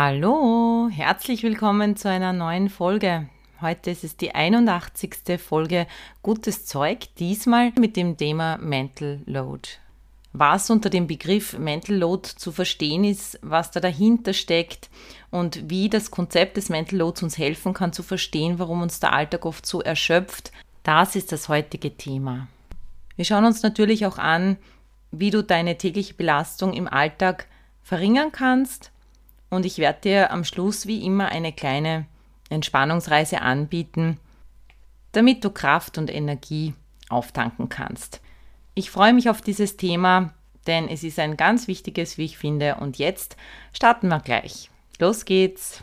[0.00, 3.28] Hallo, herzlich willkommen zu einer neuen Folge.
[3.60, 5.40] Heute ist es die 81.
[5.44, 5.88] Folge
[6.22, 9.68] Gutes Zeug, diesmal mit dem Thema Mental Load.
[10.32, 14.88] Was unter dem Begriff Mental Load zu verstehen ist, was da dahinter steckt
[15.32, 19.12] und wie das Konzept des Mental Loads uns helfen kann zu verstehen, warum uns der
[19.12, 20.52] Alltag oft so erschöpft,
[20.84, 22.46] das ist das heutige Thema.
[23.16, 24.58] Wir schauen uns natürlich auch an,
[25.10, 27.48] wie du deine tägliche Belastung im Alltag
[27.82, 28.92] verringern kannst
[29.50, 32.06] und ich werde dir am Schluss wie immer eine kleine
[32.50, 34.18] Entspannungsreise anbieten,
[35.12, 36.74] damit du Kraft und Energie
[37.08, 38.20] auftanken kannst.
[38.74, 40.34] Ich freue mich auf dieses Thema,
[40.66, 42.76] denn es ist ein ganz wichtiges, wie ich finde.
[42.76, 43.36] Und jetzt
[43.72, 44.70] starten wir gleich.
[44.98, 45.82] Los geht's!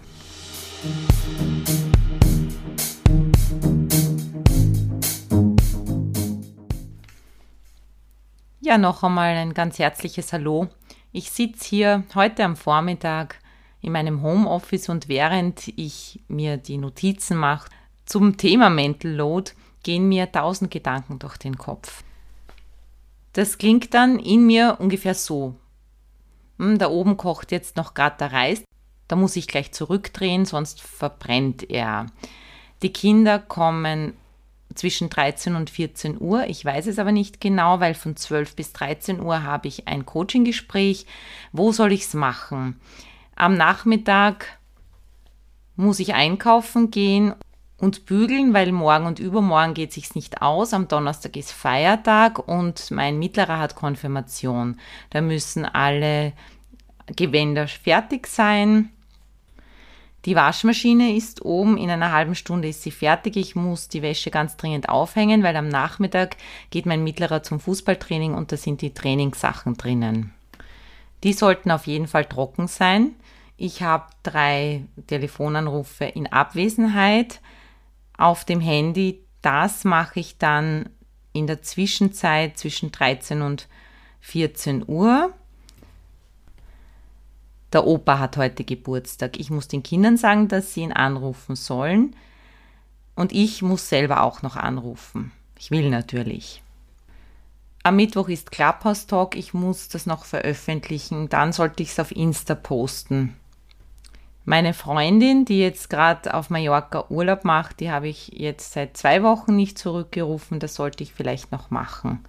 [8.62, 10.68] Ja, noch einmal ein ganz herzliches Hallo.
[11.12, 13.40] Ich sitze hier heute am Vormittag
[13.86, 17.70] in meinem Homeoffice und während ich mir die Notizen mache
[18.06, 19.52] zum Thema Mental Load,
[19.84, 22.04] gehen mir tausend Gedanken durch den Kopf.
[23.34, 25.54] Das klingt dann in mir ungefähr so.
[26.58, 28.64] Hm, da oben kocht jetzt noch gerade der Reis,
[29.08, 32.08] da muss ich gleich zurückdrehen, sonst verbrennt er.
[32.82, 34.14] Die Kinder kommen
[34.74, 36.48] zwischen 13 und 14 Uhr.
[36.48, 40.08] Ich weiß es aber nicht genau, weil von 12 bis 13 Uhr habe ich ein
[40.08, 41.06] Coaching-Gespräch.
[41.52, 42.80] Wo soll ich es machen?
[43.36, 44.60] Am Nachmittag
[45.76, 47.34] muss ich einkaufen gehen
[47.78, 50.74] und bügeln, weil morgen und übermorgen geht sich's nicht aus.
[50.74, 54.80] Am Donnerstag ist Feiertag und mein Mittlerer hat Konfirmation.
[55.10, 56.34] Da müssen alle
[57.14, 58.90] Gewänder fertig sein.
[60.24, 63.36] Die Waschmaschine ist oben, in einer halben Stunde ist sie fertig.
[63.36, 66.38] Ich muss die Wäsche ganz dringend aufhängen, weil am Nachmittag
[66.72, 70.34] geht mein Mittlerer zum Fußballtraining und da sind die Trainingssachen drinnen.
[71.26, 73.16] Die sollten auf jeden Fall trocken sein.
[73.58, 77.42] Ich habe drei Telefonanrufe in Abwesenheit
[78.16, 79.26] auf dem Handy.
[79.42, 80.88] Das mache ich dann
[81.34, 83.68] in der Zwischenzeit zwischen 13 und
[84.22, 85.34] 14 Uhr.
[87.74, 89.40] Der Opa hat heute Geburtstag.
[89.40, 92.16] Ich muss den Kindern sagen, dass sie ihn anrufen sollen.
[93.16, 95.32] Und ich muss selber auch noch anrufen.
[95.58, 96.62] Ich will natürlich.
[97.86, 99.36] Am Mittwoch ist Clubhouse Talk.
[99.36, 101.30] Ich muss das noch veröffentlichen.
[101.30, 103.36] Dann sollte ich es auf Insta posten.
[104.44, 109.22] Meine Freundin, die jetzt gerade auf Mallorca Urlaub macht, die habe ich jetzt seit zwei
[109.22, 110.60] Wochen nicht zurückgerufen.
[110.60, 112.26] Das sollte ich vielleicht noch machen.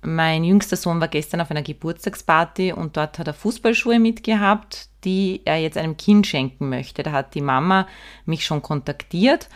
[0.00, 5.42] Mein jüngster Sohn war gestern auf einer Geburtstagsparty und dort hat er Fußballschuhe mitgehabt, die
[5.44, 7.02] er jetzt einem Kind schenken möchte.
[7.02, 7.88] Da hat die Mama
[8.26, 9.48] mich schon kontaktiert.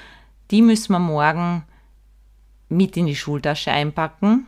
[0.51, 1.63] Die müssen wir morgen
[2.77, 4.47] mit in die Schultasche einpacken.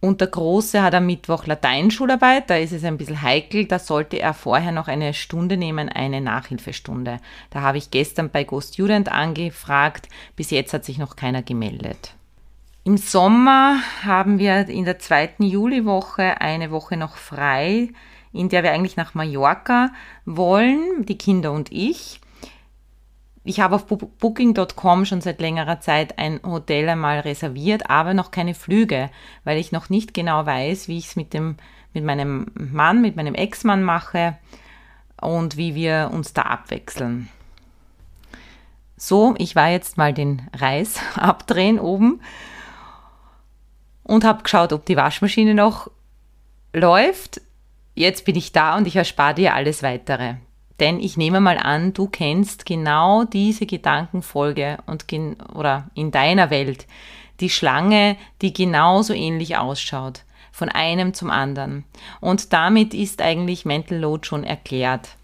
[0.00, 4.18] Und der Große hat am Mittwoch Lateinschularbeit, da ist es ein bisschen heikel, da sollte
[4.18, 7.20] er vorher noch eine Stunde nehmen, eine Nachhilfestunde.
[7.50, 12.14] Da habe ich gestern bei GoStudent angefragt, bis jetzt hat sich noch keiner gemeldet.
[12.82, 17.90] Im Sommer haben wir in der zweiten Juliwoche eine Woche noch frei,
[18.32, 19.92] in der wir eigentlich nach Mallorca
[20.24, 22.20] wollen, die Kinder und ich
[23.44, 28.54] ich habe auf Booking.com schon seit längerer Zeit ein Hotel einmal reserviert, aber noch keine
[28.54, 29.10] Flüge,
[29.44, 31.34] weil ich noch nicht genau weiß, wie ich es mit
[31.94, 34.38] mit meinem Mann, mit meinem Ex-Mann mache
[35.20, 37.28] und wie wir uns da abwechseln.
[38.96, 42.20] So, ich war jetzt mal den Reis abdrehen oben
[44.04, 45.90] und habe geschaut, ob die Waschmaschine noch
[46.72, 47.40] läuft.
[47.94, 50.36] Jetzt bin ich da und ich erspare dir alles weitere.
[50.80, 55.06] Denn ich nehme mal an, du kennst genau diese Gedankenfolge und
[55.54, 56.86] oder in deiner Welt
[57.40, 61.84] die Schlange, die genauso ähnlich ausschaut, von einem zum anderen.
[62.20, 65.16] Und damit ist eigentlich Mental Load schon erklärt.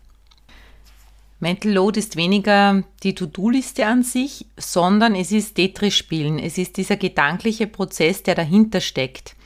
[1.40, 6.40] Mental Load ist weniger die To-Do-Liste an sich, sondern es ist Tetris-Spielen.
[6.40, 9.36] Es ist dieser gedankliche Prozess, der dahinter steckt.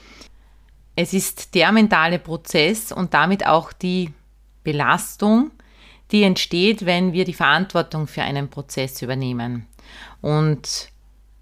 [0.96, 4.10] Es ist der mentale Prozess und damit auch die
[4.64, 5.50] Belastung,
[6.12, 9.66] die entsteht, wenn wir die Verantwortung für einen Prozess übernehmen.
[10.20, 10.90] Und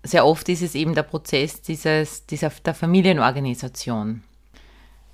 [0.02, 4.22] sehr oft ist es eben der Prozess dieses, dieser, der Familienorganisation.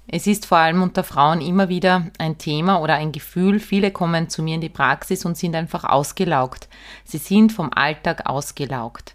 [0.08, 3.58] Es ist vor allem unter Frauen immer wieder ein Thema oder ein Gefühl.
[3.58, 6.68] Viele kommen zu mir in die Praxis und sind einfach ausgelaugt.
[7.04, 9.14] Sie sind vom Alltag ausgelaugt.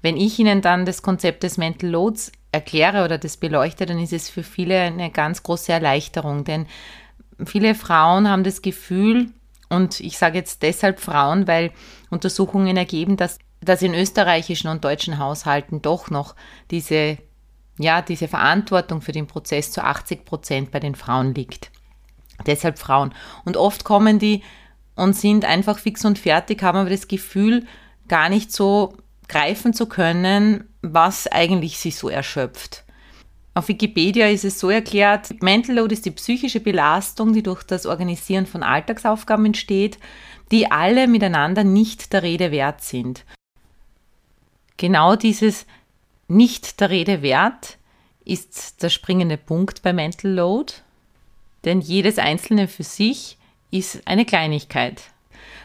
[0.00, 4.12] Wenn ich ihnen dann das Konzept des Mental Loads erkläre oder das beleuchte, dann ist
[4.12, 6.66] es für viele eine ganz große Erleichterung, denn
[7.44, 9.30] viele Frauen haben das Gefühl,
[9.72, 11.72] und ich sage jetzt deshalb Frauen, weil
[12.10, 16.34] Untersuchungen ergeben, dass, dass in österreichischen und deutschen Haushalten doch noch
[16.70, 17.18] diese
[17.78, 21.70] ja, diese Verantwortung für den Prozess zu 80 Prozent bei den Frauen liegt.
[22.46, 23.14] Deshalb Frauen.
[23.44, 24.42] Und oft kommen die
[24.94, 27.66] und sind einfach fix und fertig, haben aber das Gefühl,
[28.08, 28.96] gar nicht so
[29.28, 32.84] greifen zu können, was eigentlich sie so erschöpft.
[33.54, 37.84] Auf Wikipedia ist es so erklärt, Mental Load ist die psychische Belastung, die durch das
[37.84, 39.98] Organisieren von Alltagsaufgaben entsteht,
[40.50, 43.24] die alle miteinander nicht der Rede wert sind.
[44.78, 45.66] Genau dieses
[46.28, 47.76] nicht der Rede wert
[48.24, 50.72] ist der springende Punkt bei Mental Load,
[51.64, 53.36] denn jedes einzelne für sich
[53.70, 55.02] ist eine Kleinigkeit.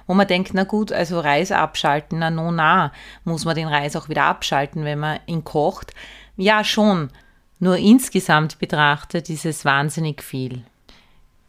[0.08, 2.92] Wo man denkt, na gut, also Reis abschalten, na no, na,
[3.24, 5.94] muss man den Reis auch wieder abschalten, wenn man ihn kocht?
[6.36, 7.10] Ja, schon.
[7.60, 10.64] Nur insgesamt betrachtet ist es wahnsinnig viel.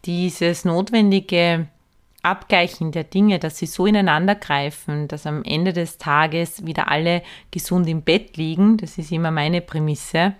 [0.05, 1.67] Dieses notwendige
[2.21, 7.21] Abgleichen der Dinge, dass sie so ineinander greifen, dass am Ende des Tages wieder alle
[7.51, 10.33] gesund im Bett liegen, das ist immer meine Prämisse.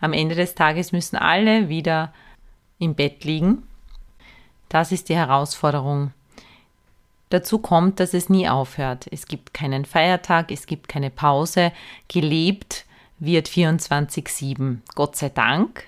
[0.00, 2.12] Am Ende des Tages müssen alle wieder
[2.78, 3.64] im Bett liegen.
[4.68, 6.12] Das ist die Herausforderung.
[7.30, 9.06] Dazu kommt, dass es nie aufhört.
[9.10, 11.72] Es gibt keinen Feiertag, es gibt keine Pause.
[12.08, 12.86] Gelebt
[13.18, 14.78] wird 24-7.
[14.94, 15.84] Gott sei Dank.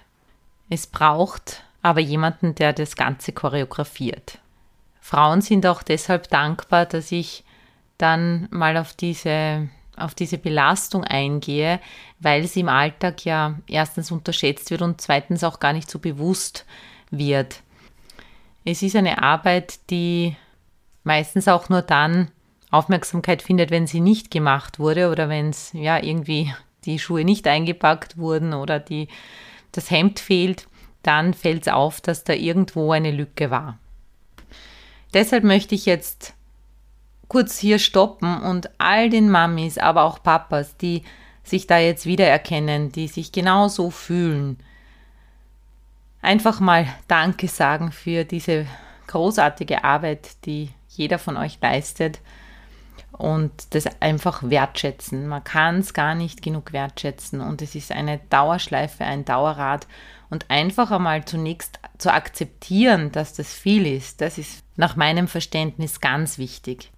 [0.70, 4.38] Es braucht aber jemanden, der das Ganze choreografiert.
[5.00, 7.44] Frauen sind auch deshalb dankbar, dass ich
[7.96, 11.80] dann mal auf diese, auf diese Belastung eingehe,
[12.20, 16.66] weil sie im Alltag ja erstens unterschätzt wird und zweitens auch gar nicht so bewusst
[17.10, 17.62] wird.
[18.64, 20.36] Es ist eine Arbeit, die
[21.04, 22.30] meistens auch nur dann
[22.70, 26.52] Aufmerksamkeit findet, wenn sie nicht gemacht wurde oder wenn es ja irgendwie
[26.84, 29.08] die Schuhe nicht eingepackt wurden oder die,
[29.72, 30.68] das Hemd fehlt,
[31.02, 33.78] dann fällt es auf, dass da irgendwo eine Lücke war.
[35.14, 36.34] Deshalb möchte ich jetzt
[37.28, 41.02] kurz hier stoppen und all den Mamis, aber auch Papas, die
[41.44, 44.58] sich da jetzt wiedererkennen, die sich genauso fühlen,
[46.20, 48.66] einfach mal Danke sagen für diese
[49.06, 52.20] großartige Arbeit, die jeder von euch leistet
[53.18, 55.26] und das einfach wertschätzen.
[55.26, 59.86] Man kann es gar nicht genug wertschätzen und es ist eine Dauerschleife, ein Dauerrad
[60.30, 66.00] und einfach einmal zunächst zu akzeptieren, dass das viel ist, das ist nach meinem Verständnis
[66.00, 66.92] ganz wichtig.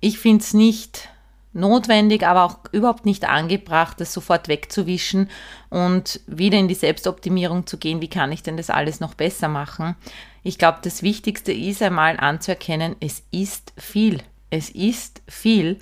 [0.00, 1.10] Ich finde es nicht
[1.52, 5.28] notwendig, aber auch überhaupt nicht angebracht, das sofort wegzuwischen
[5.68, 9.48] und wieder in die Selbstoptimierung zu gehen, wie kann ich denn das alles noch besser
[9.48, 9.94] machen.
[10.42, 14.22] Ich glaube, das Wichtigste ist einmal anzuerkennen, es ist viel.
[14.52, 15.78] Es ist viel.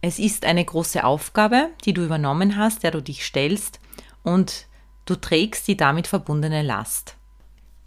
[0.00, 3.78] Es ist eine große Aufgabe, die du übernommen hast, der du dich stellst
[4.24, 4.66] und
[5.06, 7.14] du trägst die damit verbundene Last.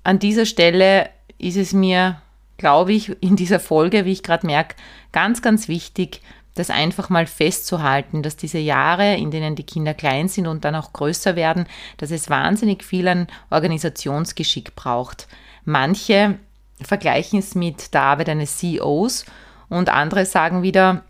[0.06, 2.22] An dieser Stelle ist es mir
[2.62, 4.76] glaube ich, in dieser Folge, wie ich gerade merke,
[5.12, 6.22] ganz, ganz wichtig,
[6.54, 10.76] das einfach mal festzuhalten, dass diese Jahre, in denen die Kinder klein sind und dann
[10.76, 11.66] auch größer werden,
[11.98, 15.28] dass es wahnsinnig viel an Organisationsgeschick braucht.
[15.66, 16.38] Manche
[16.82, 19.26] vergleichen es mit der Arbeit eines CEOs
[19.72, 21.04] und andere sagen wieder,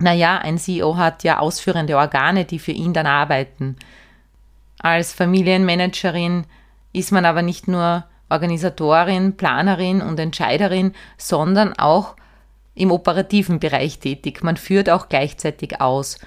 [0.00, 3.76] naja, ein CEO hat ja ausführende Organe, die für ihn dann arbeiten.
[4.80, 6.44] Als Familienmanagerin
[6.92, 12.16] ist man aber nicht nur Organisatorin, Planerin und Entscheiderin, sondern auch
[12.74, 14.42] im operativen Bereich tätig.
[14.42, 16.18] Man führt auch gleichzeitig aus.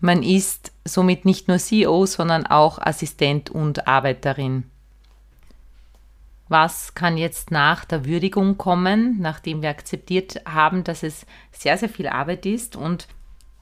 [0.00, 4.70] Man ist somit nicht nur CEO, sondern auch Assistent und Arbeiterin.
[6.48, 11.88] Was kann jetzt nach der Würdigung kommen, nachdem wir akzeptiert haben, dass es sehr, sehr
[11.88, 13.08] viel Arbeit ist und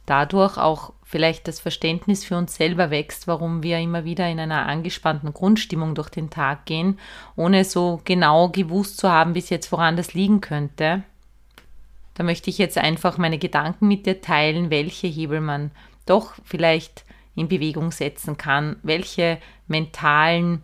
[0.07, 4.67] dadurch auch vielleicht das Verständnis für uns selber wächst, warum wir immer wieder in einer
[4.67, 6.99] angespannten Grundstimmung durch den Tag gehen,
[7.37, 11.05] ohne so genau gewusst zu haben bis jetzt, woran das liegen könnte.
[12.15, 15.71] Da möchte ich jetzt einfach meine Gedanken mit dir teilen, welche Hebel man
[16.05, 20.63] doch vielleicht in Bewegung setzen kann, welche mentalen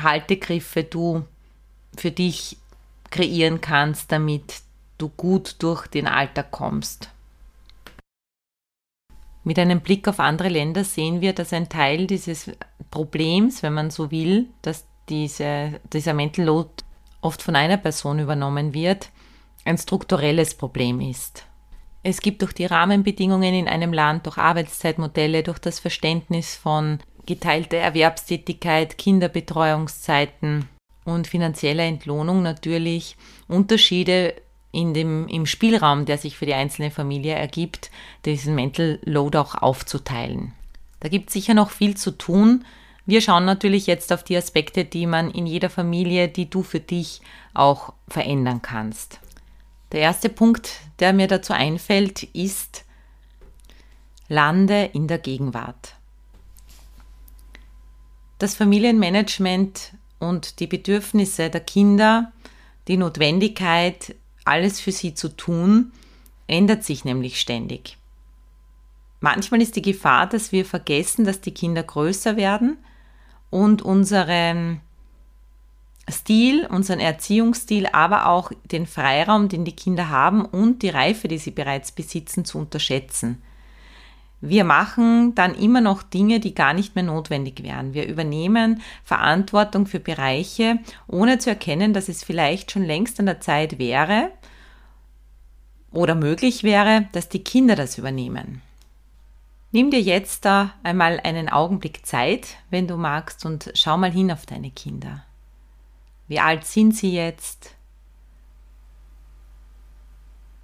[0.00, 1.24] Haltegriffe du
[1.96, 2.58] für dich
[3.10, 4.62] kreieren kannst, damit
[4.98, 7.10] du gut durch den Alltag kommst.
[9.44, 12.50] Mit einem Blick auf andere Länder sehen wir, dass ein Teil dieses
[12.90, 16.70] Problems, wenn man so will, dass diese, dieser Mental Load
[17.20, 19.10] oft von einer Person übernommen wird,
[19.64, 21.46] ein strukturelles Problem ist.
[22.02, 27.76] Es gibt durch die Rahmenbedingungen in einem Land, durch Arbeitszeitmodelle, durch das Verständnis von geteilte
[27.76, 30.68] Erwerbstätigkeit, Kinderbetreuungszeiten
[31.04, 33.16] und finanzielle Entlohnung natürlich
[33.48, 34.34] Unterschiede
[34.72, 37.90] in dem, im Spielraum, der sich für die einzelne Familie ergibt,
[38.24, 40.52] diesen Mental Load auch aufzuteilen.
[41.00, 42.64] Da gibt es sicher noch viel zu tun.
[43.06, 46.80] Wir schauen natürlich jetzt auf die Aspekte, die man in jeder Familie, die du für
[46.80, 47.20] dich
[47.52, 49.20] auch verändern kannst.
[49.92, 52.84] Der erste Punkt, der mir dazu einfällt, ist,
[54.28, 55.94] lande in der Gegenwart.
[58.44, 62.30] Das Familienmanagement und die Bedürfnisse der Kinder,
[62.88, 65.92] die Notwendigkeit, alles für sie zu tun,
[66.46, 67.96] ändert sich nämlich ständig.
[69.20, 72.76] Manchmal ist die Gefahr, dass wir vergessen, dass die Kinder größer werden
[73.48, 74.82] und unseren
[76.10, 81.38] Stil, unseren Erziehungsstil, aber auch den Freiraum, den die Kinder haben und die Reife, die
[81.38, 83.40] sie bereits besitzen, zu unterschätzen.
[84.46, 87.94] Wir machen dann immer noch Dinge, die gar nicht mehr notwendig wären.
[87.94, 93.40] Wir übernehmen Verantwortung für Bereiche, ohne zu erkennen, dass es vielleicht schon längst an der
[93.40, 94.32] Zeit wäre
[95.92, 98.60] oder möglich wäre, dass die Kinder das übernehmen.
[99.72, 104.30] Nimm dir jetzt da einmal einen Augenblick Zeit, wenn du magst, und schau mal hin
[104.30, 105.24] auf deine Kinder.
[106.28, 107.74] Wie alt sind sie jetzt?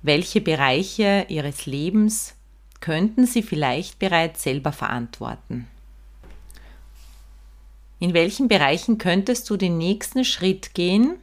[0.03, 2.37] Welche Bereiche ihres Lebens
[2.81, 5.67] könnten sie vielleicht bereits selber verantworten?
[7.99, 11.17] In welchen Bereichen könntest du den nächsten Schritt gehen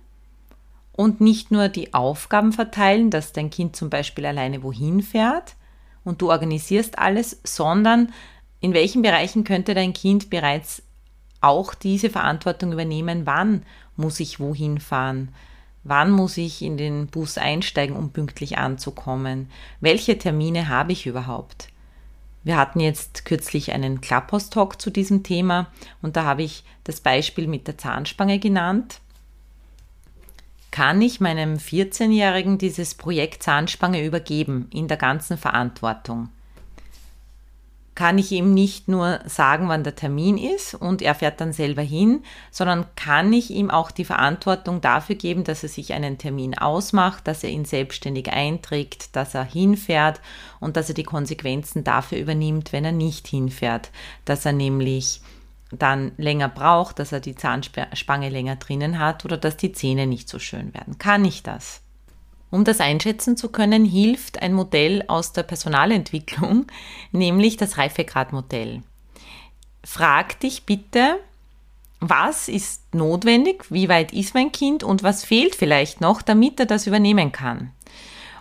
[0.92, 5.56] und nicht nur die Aufgaben verteilen, dass dein Kind zum Beispiel alleine wohin fährt
[6.04, 8.14] und du organisierst alles, sondern
[8.60, 10.84] in welchen Bereichen könnte dein Kind bereits
[11.42, 13.64] auch diese Verantwortung übernehmen, wann
[13.96, 15.30] muss ich wohin fahren?
[15.90, 19.50] Wann muss ich in den Bus einsteigen, um pünktlich anzukommen?
[19.80, 21.70] Welche Termine habe ich überhaupt?
[22.44, 25.68] Wir hatten jetzt kürzlich einen Clubhouse-Talk zu diesem Thema
[26.02, 29.00] und da habe ich das Beispiel mit der Zahnspange genannt.
[30.72, 36.28] Kann ich meinem 14-Jährigen dieses Projekt Zahnspange übergeben in der ganzen Verantwortung?
[37.98, 41.82] Kann ich ihm nicht nur sagen, wann der Termin ist und er fährt dann selber
[41.82, 46.56] hin, sondern kann ich ihm auch die Verantwortung dafür geben, dass er sich einen Termin
[46.56, 50.22] ausmacht, dass er ihn selbstständig einträgt, dass er hinfährt
[50.60, 53.90] und dass er die Konsequenzen dafür übernimmt, wenn er nicht hinfährt,
[54.26, 55.22] dass er nämlich
[55.72, 60.30] dann länger braucht, dass er die Zahnspange länger drinnen hat oder dass die Zähne nicht
[60.30, 61.00] so schön werden.
[61.00, 61.82] Kann ich das?
[62.50, 66.68] Um das einschätzen zu können, hilft ein Modell aus der Personalentwicklung,
[67.12, 68.84] nämlich das Reifegradmodell.
[69.84, 71.20] Frag dich bitte,
[72.00, 76.66] was ist notwendig, wie weit ist mein Kind und was fehlt vielleicht noch, damit er
[76.66, 77.72] das übernehmen kann.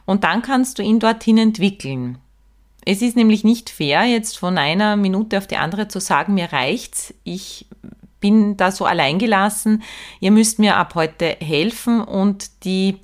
[0.05, 2.19] Und dann kannst du ihn dorthin entwickeln.
[2.85, 6.53] Es ist nämlich nicht fair, jetzt von einer Minute auf die andere zu sagen, mir
[6.53, 7.67] reicht's, ich
[8.21, 9.83] bin da so alleingelassen,
[10.21, 12.99] ihr müsst mir ab heute helfen und die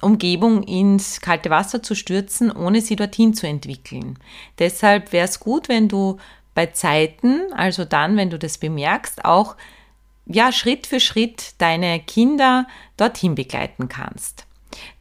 [0.00, 4.18] Umgebung ins kalte Wasser zu stürzen, ohne sie dorthin zu entwickeln.
[4.58, 6.18] Deshalb wäre es gut, wenn du
[6.54, 9.56] bei Zeiten, also dann, wenn du das bemerkst, auch
[10.26, 14.46] ja, Schritt für Schritt deine Kinder dorthin begleiten kannst.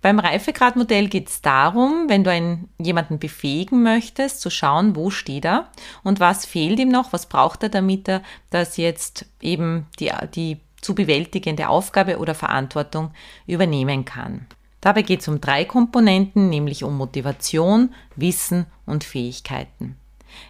[0.02, 5.46] Beim Reifegradmodell geht es darum, wenn du einen, jemanden befähigen möchtest, zu schauen, wo steht
[5.46, 5.70] er
[6.04, 10.60] und was fehlt ihm noch, was braucht er, damit er das jetzt eben die, die
[10.82, 13.12] zu bewältigende Aufgabe oder Verantwortung
[13.46, 14.46] übernehmen kann.
[14.88, 19.98] Dabei geht es um drei Komponenten, nämlich um Motivation, Wissen und Fähigkeiten.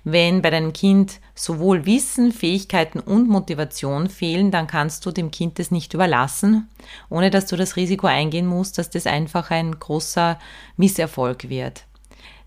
[0.04, 5.58] Wenn bei deinem Kind sowohl Wissen, Fähigkeiten und Motivation fehlen, dann kannst du dem Kind
[5.58, 6.70] das nicht überlassen,
[7.10, 10.38] ohne dass du das Risiko eingehen musst, dass das einfach ein großer
[10.76, 11.86] Misserfolg wird.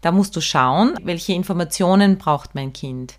[0.00, 3.18] Da musst du schauen, welche Informationen braucht mein Kind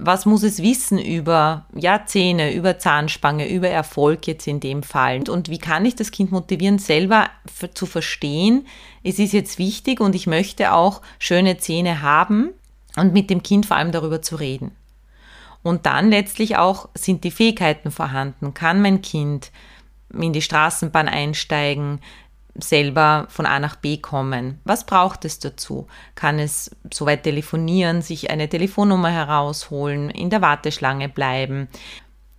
[0.00, 5.28] was muss es wissen über ja, Zähne, über Zahnspange, über Erfolg jetzt in dem Fall?
[5.28, 7.28] Und wie kann ich das Kind motivieren, selber
[7.74, 8.64] zu verstehen,
[9.02, 12.50] es ist jetzt wichtig und ich möchte auch schöne Zähne haben
[12.96, 14.70] und mit dem Kind vor allem darüber zu reden.
[15.64, 18.54] Und dann letztlich auch, sind die Fähigkeiten vorhanden?
[18.54, 19.50] Kann mein Kind
[20.14, 22.00] in die Straßenbahn einsteigen?
[22.58, 24.60] Selber von A nach B kommen.
[24.64, 25.86] Was braucht es dazu?
[26.14, 31.68] Kann es soweit telefonieren, sich eine Telefonnummer herausholen, in der Warteschlange bleiben?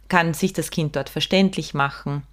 [0.08, 2.24] Kann sich das Kind dort verständlich machen?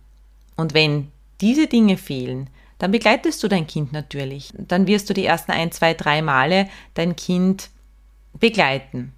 [0.57, 4.53] Und wenn diese Dinge fehlen, dann begleitest du dein Kind natürlich.
[4.57, 7.71] Dann wirst du die ersten ein, zwei, drei Male dein Kind
[8.35, 9.15] begleiten.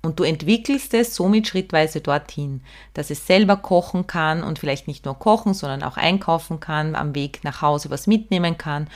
[0.00, 2.60] Und du entwickelst es somit schrittweise dorthin,
[2.94, 7.14] dass es selber kochen kann und vielleicht nicht nur kochen, sondern auch einkaufen kann, am
[7.14, 8.88] Weg nach Hause was mitnehmen kann.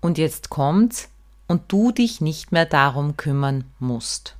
[0.00, 1.08] Und jetzt kommt's
[1.48, 4.36] und du dich nicht mehr darum kümmern musst.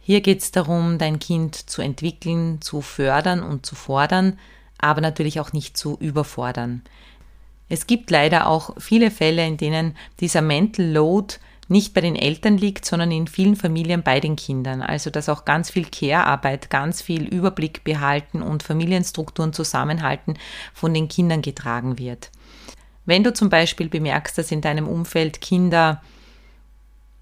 [0.00, 4.38] Hier geht es darum, dein Kind zu entwickeln, zu fördern und zu fordern,
[4.78, 6.82] aber natürlich auch nicht zu überfordern.
[7.68, 11.34] Es gibt leider auch viele Fälle, in denen dieser Mental Load
[11.68, 14.82] nicht bei den Eltern liegt, sondern in vielen Familien bei den Kindern.
[14.82, 20.34] Also dass auch ganz viel Care-Arbeit, ganz viel Überblick behalten und Familienstrukturen zusammenhalten
[20.72, 22.30] von den Kindern getragen wird.
[23.04, 26.02] Wenn du zum Beispiel bemerkst, dass in deinem Umfeld Kinder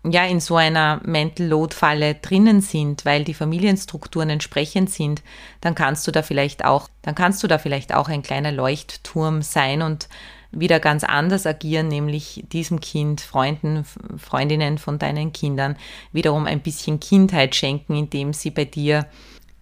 [0.07, 5.23] ja in so einer Mental Load Falle drinnen sind, weil die Familienstrukturen entsprechend sind,
[5.61, 9.43] dann kannst du da vielleicht auch, dann kannst du da vielleicht auch ein kleiner Leuchtturm
[9.43, 10.09] sein und
[10.55, 13.85] wieder ganz anders agieren, nämlich diesem Kind, Freunden,
[14.17, 15.77] Freundinnen von deinen Kindern
[16.13, 19.07] wiederum ein bisschen Kindheit schenken, indem sie bei dir,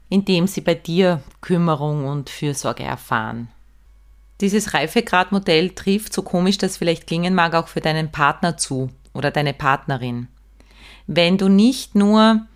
[0.09, 3.49] indem sie bei dir Kümmerung und Fürsorge erfahren.
[4.41, 9.31] Dieses Reifegradmodell trifft, so komisch das vielleicht klingen mag, auch für deinen Partner zu oder
[9.31, 10.29] deine Partnerin.
[11.07, 12.47] Wenn du nicht nur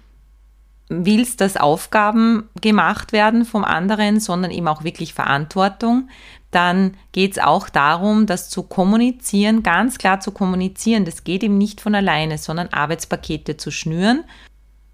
[0.89, 6.09] willst, dass Aufgaben gemacht werden vom anderen, sondern eben auch wirklich Verantwortung,
[6.57, 11.05] dann geht es auch darum, das zu kommunizieren, ganz klar zu kommunizieren.
[11.05, 14.25] Das geht eben nicht von alleine, sondern Arbeitspakete zu schnüren,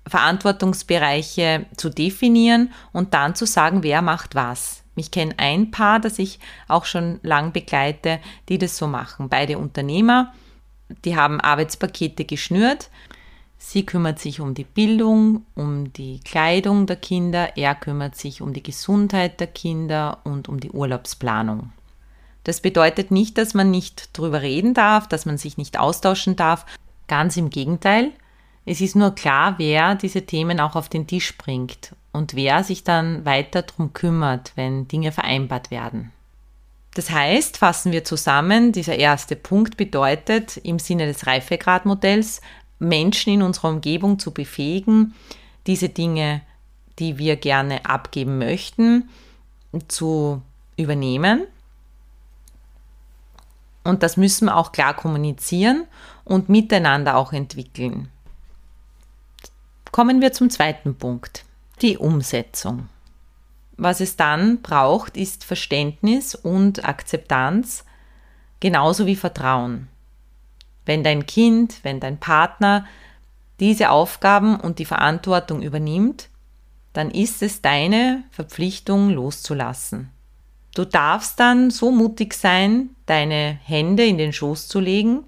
[0.09, 4.83] Verantwortungsbereiche zu definieren und dann zu sagen, wer macht was.
[4.97, 9.29] Ich kenne ein Paar, das ich auch schon lang begleite, die das so machen.
[9.29, 10.33] Beide Unternehmer,
[11.05, 12.91] die haben Arbeitspakete geschnürt
[13.65, 18.53] Sie kümmert sich um die Bildung, um die Kleidung der Kinder, er kümmert sich um
[18.53, 21.73] die Gesundheit der Kinder und um die Urlaubsplanung.
[22.43, 26.67] Das bedeutet nicht, dass man nicht drüber reden darf, dass man sich nicht austauschen darf.
[27.07, 28.11] Ganz im Gegenteil.
[28.67, 32.83] Es ist nur klar, wer diese Themen auch auf den Tisch bringt und wer sich
[32.83, 36.11] dann weiter darum kümmert, wenn Dinge vereinbart werden.
[36.95, 42.43] Das heißt, fassen wir zusammen, dieser erste Punkt bedeutet im Sinne des Reifegradmodells
[42.83, 45.15] Menschen in unserer Umgebung zu befähigen,
[45.67, 46.43] diese Dinge,
[46.99, 49.09] die wir gerne abgeben möchten,
[49.89, 50.43] zu
[50.77, 51.47] übernehmen.
[53.85, 55.87] Und das müssen wir auch klar kommunizieren
[56.25, 58.09] und miteinander auch entwickeln.
[59.91, 61.45] Kommen wir zum zweiten Punkt,
[61.83, 62.89] die Umsetzung.
[63.77, 67.85] Was es dann braucht, ist Verständnis und Akzeptanz,
[68.61, 69.89] genauso wie Vertrauen.
[70.85, 72.87] Wenn dein Kind, wenn dein Partner
[73.61, 76.29] diese Aufgaben und die Verantwortung übernimmt,
[76.93, 80.11] dann ist es deine Verpflichtung loszulassen.
[80.75, 85.25] Du darfst dann so mutig sein, deine Hände in den Schoß zu legen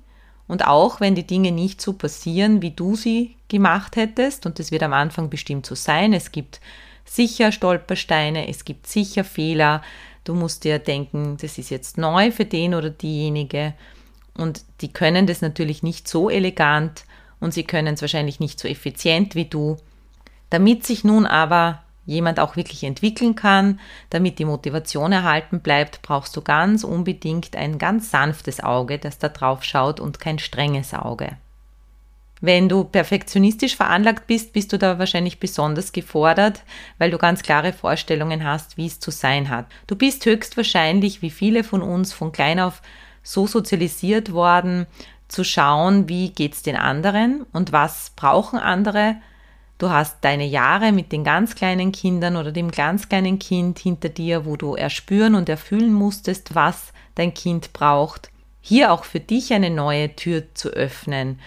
[0.46, 4.70] und auch wenn die Dinge nicht so passieren, wie du sie gemacht hättest, und das
[4.70, 6.60] wird am Anfang bestimmt so sein, es gibt
[7.04, 9.82] sicher Stolpersteine, es gibt sicher Fehler,
[10.24, 13.74] du musst dir denken, das ist jetzt neu für den oder diejenige
[14.36, 17.04] und die können das natürlich nicht so elegant
[17.40, 19.76] und sie können es wahrscheinlich nicht so effizient wie du.
[20.50, 26.36] Damit sich nun aber jemand auch wirklich entwickeln kann, damit die Motivation erhalten bleibt, brauchst
[26.36, 31.36] du ganz unbedingt ein ganz sanftes Auge, das da drauf schaut und kein strenges Auge.
[32.40, 36.62] Wenn du perfektionistisch veranlagt bist, bist du da wahrscheinlich besonders gefordert,
[36.98, 39.64] weil du ganz klare Vorstellungen hast, wie es zu sein hat.
[39.86, 42.82] Du bist höchstwahrscheinlich, wie viele von uns, von klein auf
[43.24, 44.86] so sozialisiert worden,
[45.26, 49.16] zu schauen, wie geht's den anderen und was brauchen andere.
[49.78, 54.08] Du hast deine Jahre mit den ganz kleinen Kindern oder dem ganz kleinen Kind hinter
[54.08, 58.30] dir, wo du erspüren und erfüllen musstest, was dein Kind braucht.
[58.60, 61.40] Hier auch für dich eine neue Tür zu öffnen,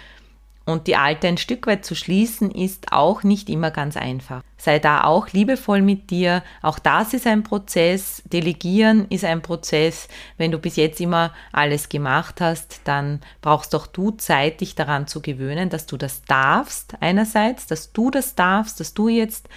[0.68, 4.44] und die alte ein Stück weit zu schließen, ist auch nicht immer ganz einfach.
[4.58, 6.44] Sei da auch liebevoll mit dir.
[6.62, 8.22] Auch das ist ein Prozess.
[8.26, 10.10] Delegieren ist ein Prozess.
[10.38, 15.08] Wenn du bis jetzt immer alles gemacht hast, dann brauchst auch du Zeit, dich daran
[15.08, 16.96] zu gewöhnen, dass du das darfst.
[17.00, 19.48] Einerseits, dass du das darfst, dass du jetzt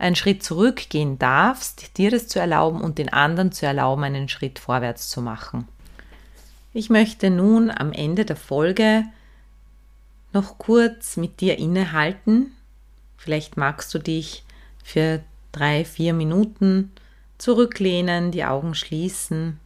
[0.00, 4.58] einen Schritt zurückgehen darfst, dir das zu erlauben und den anderen zu erlauben, einen Schritt
[4.58, 5.68] vorwärts zu machen.
[6.72, 9.04] Ich möchte nun am Ende der Folge
[10.32, 12.52] noch kurz mit dir innehalten.
[13.16, 14.44] Vielleicht magst du dich
[14.84, 16.92] für drei, vier Minuten
[17.38, 19.58] zurücklehnen, die Augen schließen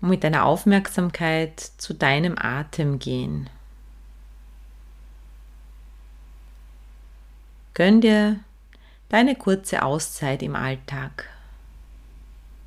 [0.00, 3.50] und mit deiner Aufmerksamkeit zu deinem Atem gehen.
[7.74, 8.40] Gönn dir
[9.08, 11.28] deine kurze Auszeit im Alltag.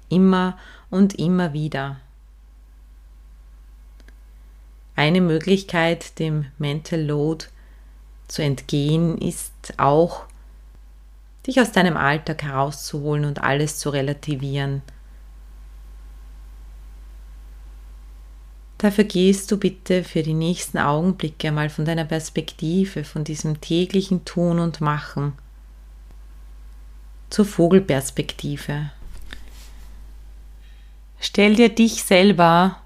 [0.10, 0.58] Immer
[0.90, 2.00] und immer wieder.
[4.96, 7.46] Eine Möglichkeit, dem Mental Load
[8.28, 10.26] zu entgehen, ist auch,
[11.48, 14.82] dich aus deinem Alltag herauszuholen und alles zu relativieren.
[18.78, 24.26] Dafür gehst du bitte für die nächsten Augenblicke mal von deiner Perspektive, von diesem täglichen
[24.26, 25.34] Tun und Machen
[27.30, 28.92] zur Vogelperspektive.
[31.20, 32.83] Stell dir dich selber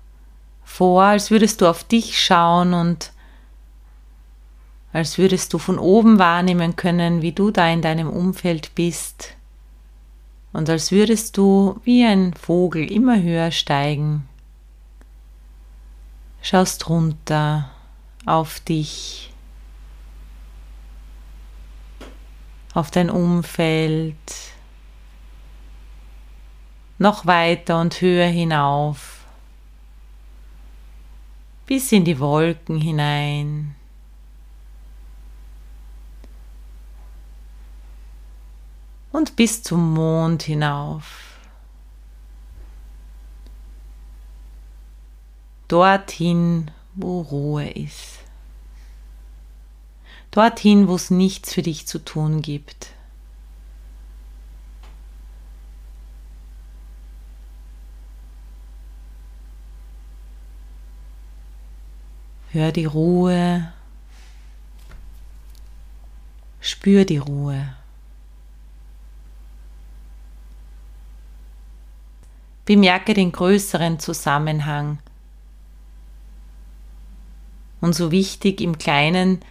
[0.67, 3.13] vor, als würdest du auf dich schauen und
[4.91, 9.33] als würdest du von oben wahrnehmen können, wie du da in deinem Umfeld bist.
[10.51, 14.27] Und als würdest du wie ein Vogel immer höher steigen.
[16.41, 17.71] Schaust runter
[18.25, 19.33] auf dich,
[22.73, 24.15] auf dein Umfeld,
[26.99, 29.16] noch weiter und höher hinauf,
[31.67, 33.75] bis in die Wolken hinein.
[39.11, 41.37] Und bis zum Mond hinauf.
[45.67, 48.19] Dorthin, wo Ruhe ist.
[50.31, 52.96] Dorthin, wo es nichts für dich zu tun gibt.
[62.57, 63.71] Hör die Ruhe,
[66.59, 67.75] spür die Ruhe.
[72.65, 74.97] Bemerke den größeren Zusammenhang.
[77.79, 79.41] Und so wichtig im Kleinen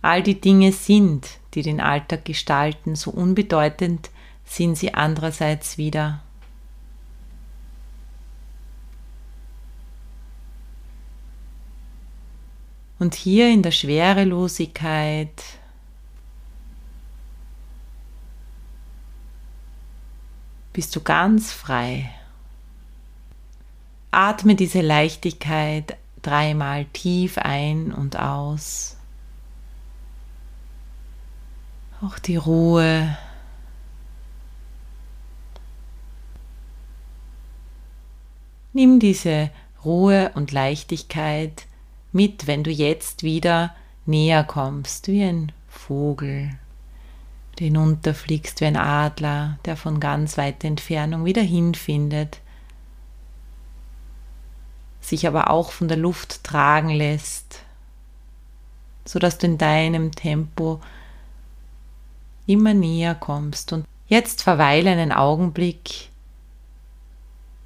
[0.00, 4.10] all die Dinge sind, die den Alltag gestalten, so unbedeutend
[4.44, 6.22] sind sie andererseits wieder.
[12.98, 15.42] Und hier in der Schwerelosigkeit
[20.72, 22.10] bist du ganz frei.
[24.10, 28.96] Atme diese Leichtigkeit dreimal tief ein und aus.
[32.00, 33.16] Auch die Ruhe.
[38.72, 39.50] Nimm diese
[39.84, 41.66] Ruhe und Leichtigkeit
[42.16, 43.74] mit, wenn du jetzt wieder
[44.06, 46.50] näher kommst, wie ein Vogel,
[47.58, 52.40] der hinunterfliegst, wie ein Adler, der von ganz weiter Entfernung wieder hinfindet,
[55.00, 57.60] sich aber auch von der Luft tragen lässt,
[59.04, 60.80] sodass du in deinem Tempo
[62.46, 63.72] immer näher kommst.
[63.72, 66.10] Und jetzt verweile einen Augenblick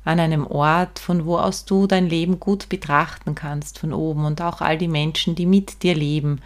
[0.05, 4.41] an einem Ort, von wo aus du dein Leben gut betrachten kannst von oben und
[4.41, 6.41] auch all die Menschen, die mit dir leben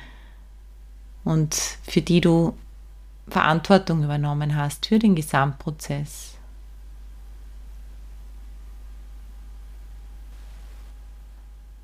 [1.24, 2.54] und für die du
[3.28, 6.36] Verantwortung übernommen hast für den Gesamtprozess.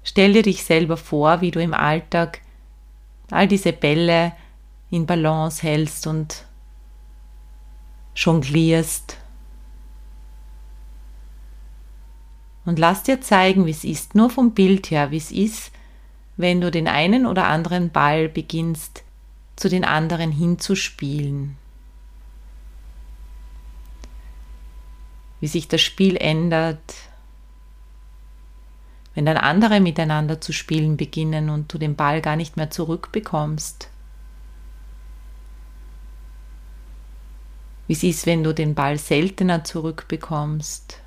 [0.03, 2.41] Stell dir dich selber vor, wie du im Alltag
[3.31, 4.33] all diese Bälle
[4.91, 6.45] in Balance hältst und
[8.17, 9.20] jonglierst
[12.71, 15.73] Und lass dir zeigen, wie es ist, nur vom Bild her, wie es ist,
[16.37, 19.03] wenn du den einen oder anderen Ball beginnst,
[19.57, 21.57] zu den anderen hinzuspielen.
[25.41, 26.95] Wie sich das Spiel ändert,
[29.17, 33.89] wenn dann andere miteinander zu spielen beginnen und du den Ball gar nicht mehr zurückbekommst.
[37.89, 41.01] Wie es ist, wenn du den Ball seltener zurückbekommst.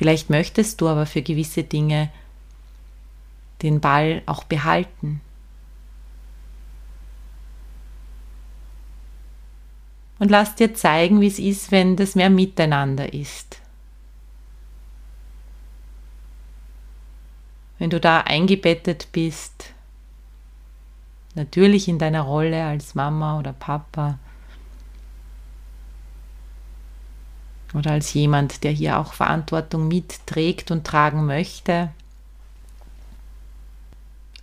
[0.00, 2.08] Vielleicht möchtest du aber für gewisse Dinge
[3.60, 5.20] den Ball auch behalten.
[10.18, 13.60] Und lass dir zeigen, wie es ist, wenn das mehr miteinander ist.
[17.78, 19.74] Wenn du da eingebettet bist,
[21.34, 24.18] natürlich in deiner Rolle als Mama oder Papa,
[27.74, 31.90] oder als jemand, der hier auch Verantwortung mitträgt und tragen möchte,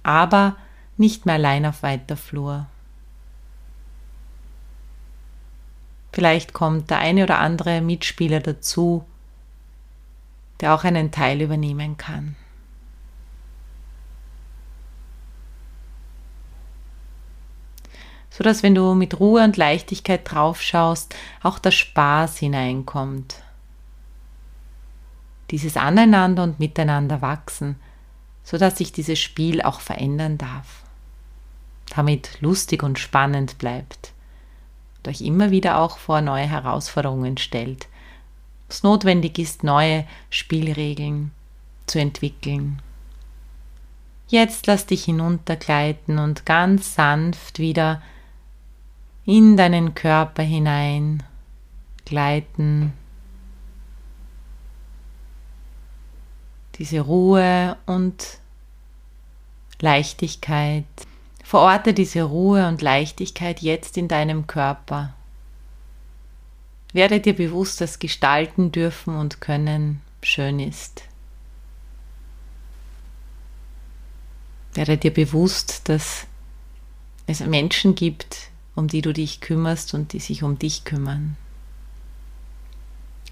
[0.04, 0.56] aber
[0.96, 2.66] nicht mehr allein auf weiter Flur.
[6.14, 9.06] Vielleicht kommt der eine oder andere Mitspieler dazu,
[10.62, 12.36] der auch einen Teil übernehmen kann.
[18.38, 23.42] So dass wenn du mit Ruhe und Leichtigkeit drauf schaust, auch der Spaß hineinkommt.
[25.50, 27.78] Dieses Aneinander und Miteinander wachsen,
[28.44, 30.84] so dass sich dieses Spiel auch verändern darf.
[31.96, 34.14] Damit lustig und spannend bleibt
[34.98, 37.88] und euch immer wieder auch vor neue Herausforderungen stellt.
[38.70, 41.32] Es notwendig ist, neue Spielregeln
[41.88, 42.84] zu entwickeln.
[44.28, 48.04] Jetzt lass dich hinuntergleiten und ganz sanft wieder
[49.28, 51.22] in deinen Körper hinein
[52.06, 52.94] gleiten.
[56.76, 58.40] Diese Ruhe und
[59.82, 60.86] Leichtigkeit.
[61.44, 65.14] Verorte diese Ruhe und Leichtigkeit jetzt in deinem Körper.
[66.94, 71.04] Werde dir bewusst, dass gestalten dürfen und können schön ist.
[74.74, 76.28] Werde dir bewusst, dass
[77.28, 81.36] es Menschen gibt, um die du dich kümmerst und die sich um dich kümmern.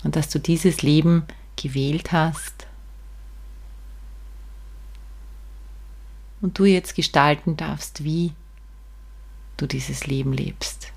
[0.03, 1.23] Und dass du dieses Leben
[1.55, 2.65] gewählt hast
[6.41, 8.33] und du jetzt gestalten darfst, wie
[9.57, 10.91] du dieses Leben lebst.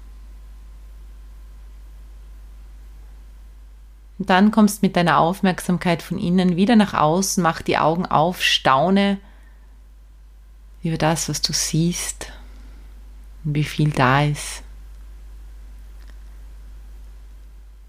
[4.19, 8.43] Und dann kommst mit deiner Aufmerksamkeit von innen wieder nach außen, mach die Augen auf,
[8.43, 9.19] staune
[10.83, 12.33] über das, was du siehst
[13.45, 14.63] wie viel da ist.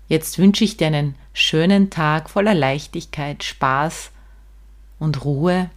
[0.07, 4.12] Jetzt wünsche ich dir einen schönen Tag voller Leichtigkeit, Spaß
[4.97, 5.69] und Ruhe,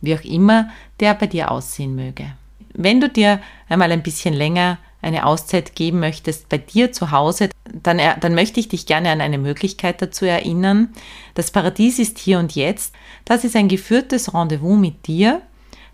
[0.00, 2.32] wie auch immer der bei dir aussehen möge.
[2.72, 7.50] Wenn du dir einmal ein bisschen länger eine Auszeit geben möchtest bei dir zu Hause,
[7.72, 10.88] dann, dann möchte ich dich gerne an eine Möglichkeit dazu erinnern.
[11.34, 12.94] Das Paradies ist hier und jetzt.
[13.24, 15.40] Das ist ein geführtes Rendezvous mit dir,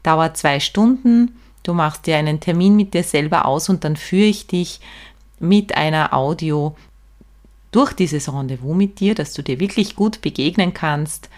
[0.02, 1.36] dauert zwei Stunden.
[1.66, 4.78] Du machst dir einen Termin mit dir selber aus und dann führe ich dich
[5.40, 6.76] mit einer Audio
[7.72, 11.28] durch dieses Rendezvous mit dir, dass du dir wirklich gut begegnen kannst,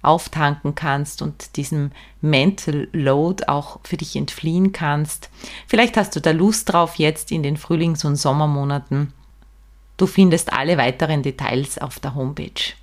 [0.00, 1.90] auftanken kannst und diesem
[2.20, 5.30] Mental Load auch für dich entfliehen kannst.
[5.66, 9.12] Vielleicht hast du da Lust drauf jetzt in den Frühlings- und Sommermonaten.
[9.96, 12.74] Du findest alle weiteren Details auf der Homepage.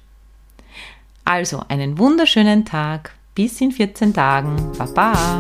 [1.24, 3.16] Also einen wunderschönen Tag.
[3.36, 4.74] Bis in 14 Tagen.
[4.78, 5.40] Baba.